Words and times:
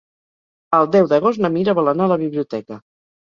El 0.77 0.87
deu 0.95 1.09
d'agost 1.11 1.43
na 1.45 1.51
Mira 1.57 1.77
vol 1.81 1.91
anar 1.93 2.09
a 2.09 2.13
la 2.13 2.19
biblioteca. 2.25 2.79